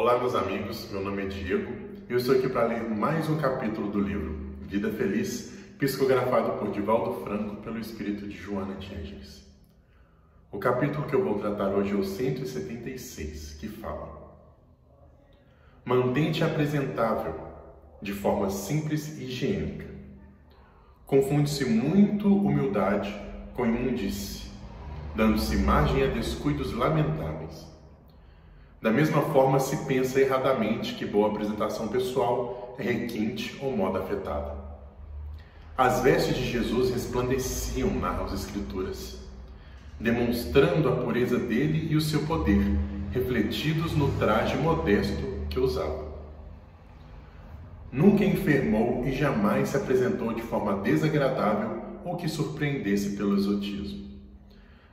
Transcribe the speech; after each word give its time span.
Olá, 0.00 0.16
meus 0.16 0.36
amigos. 0.36 0.88
Meu 0.92 1.02
nome 1.02 1.24
é 1.24 1.26
Diego 1.26 1.72
e 2.08 2.12
eu 2.12 2.18
estou 2.18 2.36
aqui 2.36 2.48
para 2.48 2.68
ler 2.68 2.88
mais 2.88 3.28
um 3.28 3.36
capítulo 3.36 3.90
do 3.90 3.98
livro 3.98 4.54
Vida 4.60 4.92
Feliz, 4.92 5.52
psicografado 5.76 6.52
por 6.52 6.70
Divaldo 6.70 7.24
Franco 7.24 7.56
pelo 7.62 7.80
espírito 7.80 8.28
de 8.28 8.36
Joana 8.36 8.76
de. 8.76 9.44
O 10.52 10.58
capítulo 10.60 11.04
que 11.08 11.16
eu 11.16 11.24
vou 11.24 11.40
tratar 11.40 11.70
hoje 11.70 11.94
é 11.94 11.96
o 11.96 12.04
176, 12.04 13.54
que 13.54 13.66
fala: 13.66 14.38
Mantente 15.84 16.44
apresentável 16.44 17.34
de 18.00 18.12
forma 18.12 18.50
simples 18.50 19.18
e 19.18 19.24
higiênica. 19.24 19.88
Confunde-se 21.06 21.64
muito 21.64 22.32
humildade 22.32 23.12
com 23.52 23.66
imundície, 23.66 24.48
dando-se 25.16 25.56
margem 25.56 26.04
a 26.04 26.06
descuidos 26.06 26.72
lamentáveis. 26.72 27.37
Da 28.80 28.90
mesma 28.92 29.22
forma, 29.22 29.58
se 29.58 29.76
pensa 29.86 30.20
erradamente 30.20 30.94
que 30.94 31.04
boa 31.04 31.30
apresentação 31.30 31.88
pessoal 31.88 32.76
é 32.78 32.82
requinte 32.82 33.58
ou 33.60 33.76
moda 33.76 33.98
afetada. 33.98 34.54
As 35.76 36.00
vestes 36.00 36.36
de 36.36 36.44
Jesus 36.44 36.90
resplandeciam, 36.90 37.90
narram 37.90 38.24
as 38.24 38.32
Escrituras, 38.32 39.18
demonstrando 39.98 40.88
a 40.88 40.96
pureza 40.96 41.38
dele 41.38 41.88
e 41.90 41.96
o 41.96 42.00
seu 42.00 42.24
poder, 42.26 42.64
refletidos 43.10 43.96
no 43.96 44.12
traje 44.12 44.56
modesto 44.56 45.22
que 45.50 45.58
usava. 45.58 46.06
Nunca 47.90 48.24
enfermou 48.24 49.04
e 49.06 49.12
jamais 49.12 49.70
se 49.70 49.76
apresentou 49.76 50.32
de 50.34 50.42
forma 50.42 50.82
desagradável 50.82 51.82
ou 52.04 52.16
que 52.16 52.28
surpreendesse 52.28 53.16
pelo 53.16 53.36
exotismo. 53.36 54.06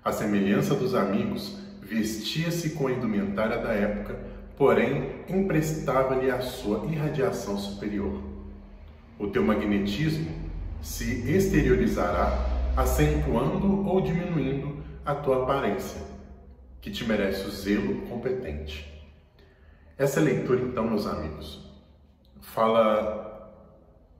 A 0.03 0.11
semelhança 0.11 0.75
dos 0.75 0.95
amigos, 0.95 1.57
vestia-se 1.85 2.71
com 2.71 2.87
a 2.87 2.91
indumentária 2.91 3.59
da 3.59 3.71
época, 3.71 4.17
porém 4.57 5.23
emprestava-lhe 5.29 6.31
a 6.31 6.41
sua 6.41 6.85
irradiação 6.87 7.57
superior. 7.57 8.23
O 9.19 9.27
teu 9.27 9.43
magnetismo 9.43 10.31
se 10.81 11.29
exteriorizará, 11.31 12.73
acentuando 12.75 13.87
ou 13.87 14.01
diminuindo 14.01 14.83
a 15.05 15.13
tua 15.13 15.43
aparência, 15.43 16.01
que 16.81 16.89
te 16.89 17.05
merece 17.05 17.45
o 17.47 17.51
zelo 17.51 18.01
competente. 18.07 18.91
Essa 19.97 20.19
leitura, 20.19 20.61
então, 20.61 20.85
meus 20.85 21.05
amigos, 21.05 21.71
fala 22.41 23.53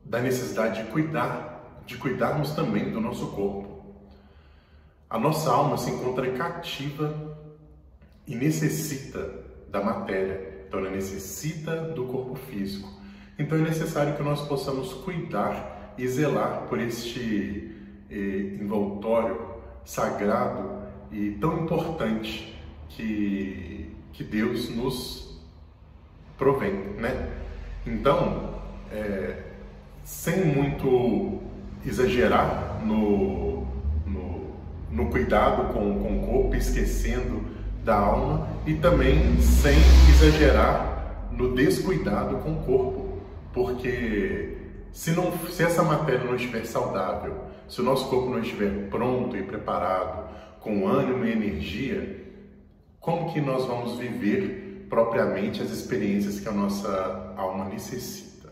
da 0.04 0.22
necessidade 0.22 0.84
de 0.84 0.92
cuidar, 0.92 1.82
de 1.86 1.98
cuidarmos 1.98 2.52
também 2.52 2.92
do 2.92 3.02
nosso 3.02 3.28
corpo. 3.28 3.84
A 5.10 5.18
nossa 5.18 5.52
alma 5.52 5.78
se 5.78 5.90
encontra 5.90 6.32
cativa 6.32 7.36
e 8.28 8.36
necessita 8.36 9.30
da 9.70 9.84
matéria, 9.84 10.66
então 10.68 10.80
ela 10.80 10.90
necessita 10.90 11.76
do 11.76 12.06
corpo 12.06 12.36
físico. 12.36 12.90
Então 13.38 13.58
é 13.58 13.62
necessário 13.62 14.16
que 14.16 14.24
nós 14.24 14.48
possamos 14.48 14.94
cuidar 14.94 15.94
e 15.98 16.08
zelar 16.08 16.64
por 16.68 16.80
este 16.80 17.72
eh, 18.10 18.58
envoltório 18.60 19.56
sagrado 19.84 20.84
e 21.12 21.32
tão 21.40 21.64
importante 21.64 22.56
que, 22.90 23.92
que 24.12 24.24
Deus 24.24 24.70
nos 24.70 25.40
provém, 26.38 26.74
né? 26.98 27.32
Então, 27.86 28.56
é, 28.92 29.44
sem 30.04 30.46
muito 30.46 31.42
exagerar 31.86 32.82
no, 32.84 33.68
no, 34.06 34.56
no 34.92 35.10
cuidado 35.12 35.74
com, 35.74 36.00
com 36.00 36.18
o 36.18 36.28
corpo, 36.28 36.56
esquecendo 36.56 37.44
da 37.86 37.96
alma 37.96 38.50
e 38.66 38.74
também 38.74 39.40
sem 39.40 39.78
exagerar 40.10 41.30
no 41.32 41.54
descuidado 41.54 42.38
com 42.38 42.54
o 42.54 42.64
corpo, 42.64 43.20
porque 43.54 44.58
se, 44.92 45.12
não, 45.12 45.32
se 45.50 45.62
essa 45.62 45.84
matéria 45.84 46.24
não 46.24 46.36
estiver 46.36 46.66
saudável, 46.66 47.36
se 47.70 47.82
o 47.82 47.84
nosso 47.84 48.10
corpo 48.10 48.32
não 48.32 48.40
estiver 48.40 48.90
pronto 48.90 49.38
e 49.38 49.44
preparado, 49.44 50.26
com 50.62 50.88
ânimo 50.88 51.26
e 51.26 51.32
energia, 51.32 52.26
como 53.00 53.32
que 53.32 53.40
nós 53.40 53.66
vamos 53.66 54.00
viver 54.00 54.88
propriamente 54.90 55.62
as 55.62 55.70
experiências 55.70 56.40
que 56.40 56.50
a 56.50 56.52
nossa 56.52 57.36
alma 57.38 57.66
necessita? 57.66 58.52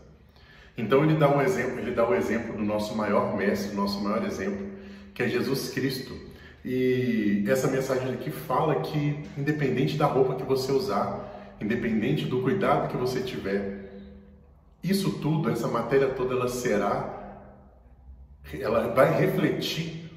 Então 0.78 1.02
ele 1.02 1.16
dá 1.16 1.28
um 1.28 1.42
exemplo, 1.42 1.80
ele 1.80 1.90
dá 1.90 2.08
o 2.08 2.14
exemplo 2.14 2.56
do 2.56 2.62
nosso 2.62 2.94
maior 2.96 3.36
mestre, 3.36 3.74
nosso 3.74 4.00
maior 4.00 4.24
exemplo, 4.24 4.64
que 5.12 5.24
é 5.24 5.28
Jesus 5.28 5.70
Cristo 5.70 6.14
e 6.64 7.44
essa 7.46 7.68
mensagem 7.68 8.12
aqui 8.14 8.30
fala 8.30 8.80
que, 8.80 9.18
independente 9.36 9.96
da 9.96 10.06
roupa 10.06 10.34
que 10.34 10.42
você 10.42 10.72
usar, 10.72 11.56
independente 11.60 12.24
do 12.24 12.40
cuidado 12.40 12.88
que 12.88 12.96
você 12.96 13.20
tiver, 13.20 13.84
isso 14.82 15.18
tudo, 15.18 15.50
essa 15.50 15.68
matéria 15.68 16.08
toda, 16.08 16.34
ela 16.34 16.48
será, 16.48 17.50
ela 18.58 18.88
vai 18.88 19.18
refletir 19.18 20.10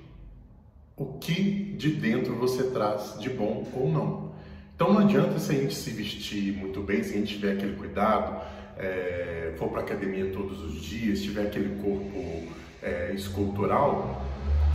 o 0.96 1.06
que 1.18 1.74
de 1.78 1.92
dentro 1.92 2.36
você 2.36 2.64
traz 2.72 3.18
de 3.20 3.30
bom 3.30 3.68
ou 3.74 3.90
não. 3.90 4.32
Então 4.76 4.94
não 4.94 5.02
adianta 5.02 5.40
se 5.40 5.52
a 5.52 5.56
gente 5.56 5.76
se 5.76 5.92
vestir 5.92 6.54
muito 6.54 6.82
bem, 6.82 7.04
se 7.04 7.14
a 7.14 7.18
gente 7.18 7.36
tiver 7.36 7.54
aquele 7.54 7.76
cuidado, 7.76 8.42
é, 8.78 9.54
for 9.58 9.70
para 9.70 9.82
academia 9.82 10.32
todos 10.32 10.64
os 10.64 10.82
dias, 10.82 11.22
tiver 11.22 11.48
aquele 11.48 11.82
corpo 11.82 12.48
é, 12.82 13.12
escultural, 13.14 14.24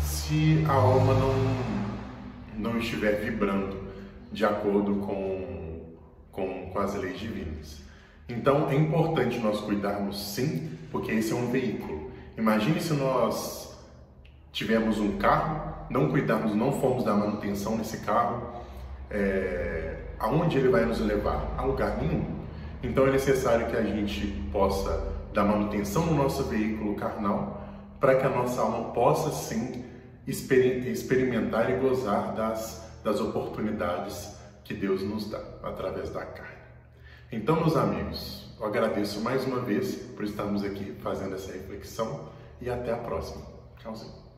se 0.02 0.64
a 0.68 0.72
alma 0.72 1.14
não, 1.14 1.34
não 2.56 2.78
estiver 2.78 3.20
vibrando 3.20 3.76
de 4.30 4.44
acordo 4.44 4.96
com, 4.96 5.80
com, 6.30 6.70
com 6.70 6.78
as 6.78 6.94
leis 6.94 7.18
divinas. 7.18 7.82
Então 8.28 8.70
é 8.70 8.74
importante 8.74 9.38
nós 9.38 9.60
cuidarmos 9.60 10.34
sim, 10.34 10.70
porque 10.90 11.12
esse 11.12 11.32
é 11.32 11.36
um 11.36 11.50
veículo. 11.50 12.10
Imagine 12.36 12.80
se 12.80 12.94
nós 12.94 13.78
tivermos 14.52 14.98
um 14.98 15.18
carro, 15.18 15.86
não 15.90 16.08
cuidarmos, 16.10 16.54
não 16.54 16.72
formos 16.72 17.04
dar 17.04 17.14
manutenção 17.14 17.76
nesse 17.76 17.98
carro, 17.98 18.62
é, 19.10 19.96
aonde 20.18 20.56
ele 20.58 20.68
vai 20.68 20.84
nos 20.84 21.00
levar? 21.00 21.54
A 21.58 21.62
lugar 21.62 21.98
nenhum. 21.98 22.24
Então 22.82 23.06
é 23.06 23.10
necessário 23.10 23.66
que 23.66 23.76
a 23.76 23.82
gente 23.82 24.26
possa 24.50 25.12
dar 25.32 25.44
manutenção 25.44 26.06
no 26.06 26.14
nosso 26.14 26.44
veículo 26.44 26.94
carnal, 26.94 27.62
para 28.02 28.16
que 28.16 28.26
a 28.26 28.28
nossa 28.28 28.60
alma 28.60 28.92
possa 28.92 29.30
sim 29.30 29.84
experimentar 30.26 31.70
e 31.70 31.76
gozar 31.76 32.34
das, 32.34 32.84
das 33.04 33.20
oportunidades 33.20 34.36
que 34.64 34.74
Deus 34.74 35.04
nos 35.04 35.30
dá 35.30 35.40
através 35.62 36.10
da 36.10 36.26
carne. 36.26 36.64
Então, 37.30 37.54
meus 37.54 37.76
amigos, 37.76 38.52
eu 38.58 38.66
agradeço 38.66 39.20
mais 39.20 39.44
uma 39.44 39.60
vez 39.60 39.94
por 39.94 40.24
estarmos 40.24 40.64
aqui 40.64 40.96
fazendo 41.00 41.36
essa 41.36 41.52
reflexão 41.52 42.28
e 42.60 42.68
até 42.68 42.92
a 42.92 42.96
próxima. 42.96 43.46
Tchauzinho. 43.78 44.31